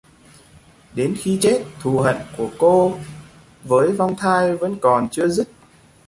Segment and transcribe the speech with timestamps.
[0.95, 2.95] Đến khi chết Thù Hận của cô
[3.63, 5.47] với vong thai vẫn còn chưa dứt